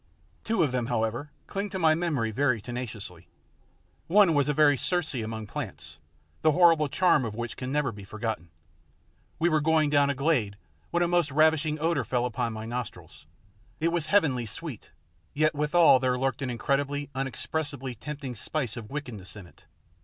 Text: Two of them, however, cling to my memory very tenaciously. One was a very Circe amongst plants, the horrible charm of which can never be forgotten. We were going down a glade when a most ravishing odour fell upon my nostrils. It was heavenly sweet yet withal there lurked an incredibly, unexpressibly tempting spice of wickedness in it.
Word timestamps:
Two 0.43 0.63
of 0.63 0.71
them, 0.71 0.87
however, 0.87 1.29
cling 1.45 1.69
to 1.69 1.77
my 1.77 1.93
memory 1.93 2.31
very 2.31 2.59
tenaciously. 2.59 3.27
One 4.07 4.33
was 4.33 4.49
a 4.49 4.51
very 4.55 4.75
Circe 4.75 5.13
amongst 5.13 5.53
plants, 5.53 5.99
the 6.41 6.53
horrible 6.53 6.89
charm 6.89 7.23
of 7.23 7.35
which 7.35 7.55
can 7.55 7.71
never 7.71 7.91
be 7.91 8.03
forgotten. 8.03 8.49
We 9.37 9.47
were 9.47 9.61
going 9.61 9.91
down 9.91 10.09
a 10.09 10.15
glade 10.15 10.57
when 10.89 11.03
a 11.03 11.07
most 11.07 11.29
ravishing 11.31 11.77
odour 11.79 12.03
fell 12.03 12.25
upon 12.25 12.51
my 12.51 12.65
nostrils. 12.65 13.27
It 13.79 13.89
was 13.89 14.07
heavenly 14.07 14.47
sweet 14.47 14.89
yet 15.35 15.53
withal 15.53 15.99
there 15.99 16.17
lurked 16.17 16.41
an 16.41 16.49
incredibly, 16.49 17.11
unexpressibly 17.13 17.93
tempting 17.93 18.33
spice 18.33 18.75
of 18.75 18.89
wickedness 18.89 19.35
in 19.35 19.45
it. 19.45 19.67